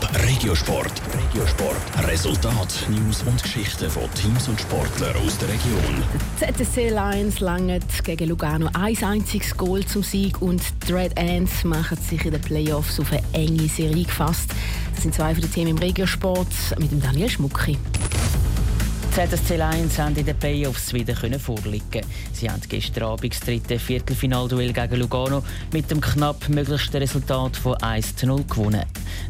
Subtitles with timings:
[0.00, 0.92] Top Regiosport.
[1.12, 1.76] Regiosport.
[2.06, 6.02] Resultat, News und Geschichten von Teams und Sportlern aus der Region.
[6.38, 11.98] ZSC Lions langen gegen Lugano ein einziges Goal zum Sieg und die Red Ants machen
[11.98, 14.50] sich in den Playoffs auf eine enge Serie gefasst.
[14.94, 17.78] Das sind zwei von den Themen im Regiosport mit dem Daniel Schmucki.
[19.18, 22.06] ZSC Lions haben in den Playoffs wieder vorliegen.
[22.32, 25.42] Sie haben gestern Abend das dritte Viertelfinalduell gegen Lugano
[25.72, 28.84] mit dem knapp möglichsten Resultat von 1 zu 0 gewonnen.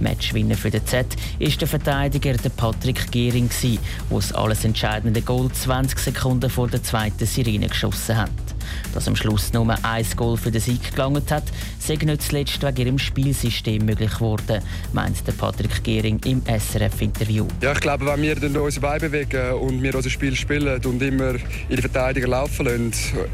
[0.00, 1.04] Matchwinner für den Z
[1.38, 3.78] ist der Verteidiger Patrick Gehring, der
[4.08, 8.43] das alles entscheidende Goal 20 Sekunden vor der zweiten Sirene geschossen hat.
[8.92, 11.44] Dass am Schluss nur ein Goal für den Sieg gelangt hat,
[11.78, 17.46] sei nicht zuletzt wegen ihrem Spielsystem möglich geworden, meint der Patrick Gehring im SRF-Interview.
[17.60, 21.02] Ja, ich glaube, wenn wir dann unsere Beine bewegen und wir unser Spiel spielen und
[21.02, 21.34] immer
[21.68, 22.92] in die Verteidiger laufen lassen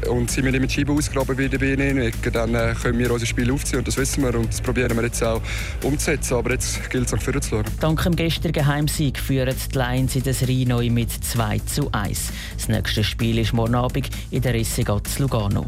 [0.09, 3.51] und sie mit die Scheibe ausgraben wie die Beine dann äh, können wir unser Spiel
[3.51, 5.41] aufziehen und das wissen wir und das probieren wir jetzt auch
[5.83, 6.35] umzusetzen.
[6.35, 7.65] Aber jetzt gilt es auch für zu schauen.
[7.79, 12.31] Dank dem gestrigen Heimsieg führen die Lions in das Rhein mit 2 zu 1.
[12.57, 15.67] Das nächste Spiel ist morgen Abend in der Rissegott Lugano.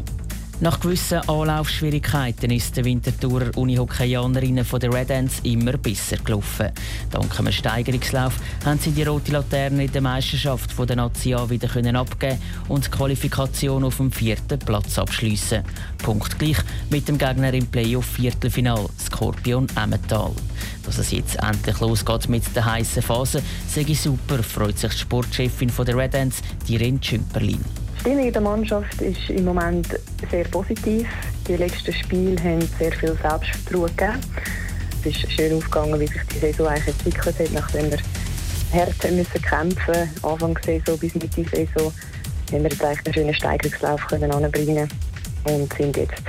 [0.60, 6.70] Nach gewissen Anlaufschwierigkeiten ist der Winterthurer Unihockeyanerinnen von der Red Ants immer besser gelaufen.
[7.10, 11.68] Dank einem Steigerungslauf haben sie die rote Laterne in der Meisterschaft von der Nazi wieder
[11.68, 12.38] können abgeben
[12.68, 15.62] und die Qualifikation auf dem vierten Platz abschließen.
[15.98, 16.58] Punktgleich
[16.90, 20.32] mit dem Gegner im Playoff-Viertelfinal, Skorpion Emmental.
[20.84, 24.98] Dass es jetzt endlich losgeht mit der heißen Phase, sage ich super, freut sich die
[24.98, 27.83] Sportchefin von der Red Ants, Irene Schümperlin.
[28.04, 29.98] Die Stimmung in der Mannschaft ist im Moment
[30.30, 31.08] sehr positiv.
[31.48, 34.20] Die letzten Spiele haben sehr viel Selbstvertrauen gegeben.
[35.00, 37.98] Es ist schön aufgegangen, wie sich die Saison eigentlich entwickelt hat, nachdem wir
[38.74, 41.94] hart müssen kämpfen Anfang Saison bis Mitte Saison,
[42.52, 46.22] haben wir jetzt eigentlich einen schönen Steigerungslauf können und sind jetzt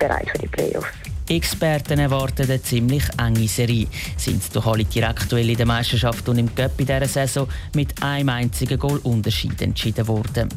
[0.00, 1.09] bereit für die Playoffs.
[1.30, 3.86] Experten erwarten eine ziemlich enge Serie.
[4.16, 8.30] Sind doch alle Direktuell in der Meisterschaft und im Cup in dieser Saison mit einem
[8.30, 10.48] einzigen Goal Unterschied entschieden worden.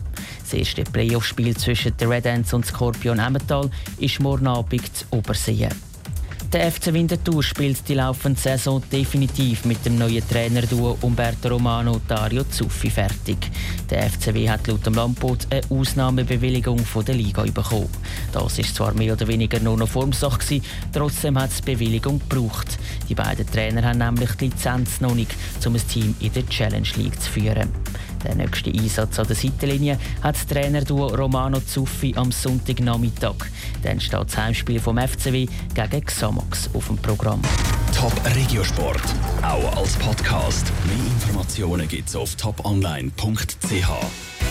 [0.41, 3.69] Das erste Playoff-Spiel zwischen den Red Ants und Scorpion Emmental
[3.99, 5.69] ist morgen Abend zu Obersee.
[6.53, 12.43] Der FC Winterthur spielt die laufende Saison definitiv mit dem neuen Trainerduo Umberto Romano Dario
[12.43, 13.37] Zuffi fertig.
[13.89, 17.89] Der FCW hat laut dem Landbot eine Ausnahmebewilligung von der Liga bekommen.
[18.31, 20.61] Das ist zwar mehr oder weniger nur noch Formsache,
[20.93, 22.77] trotzdem hat es Bewilligung gebraucht.
[23.09, 25.33] Die beiden Trainer haben nämlich die Lizenz noch nicht,
[25.65, 27.69] um ein Team in der Challenge League zu führen.
[28.23, 33.35] Der nächste Einsatz an der Seitenlinie hat das Trainerduo Romano Zuffi am Sonntagnachmittag.
[33.83, 37.41] Dann steht das Heimspiel vom FCW gegen Xamax auf dem Programm.
[37.95, 39.03] Top Regiosport,
[39.41, 40.71] auch als Podcast.
[40.85, 44.33] Mehr Informationen gibt's auf toponline.ch.